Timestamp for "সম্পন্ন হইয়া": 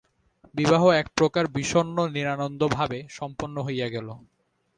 3.17-3.87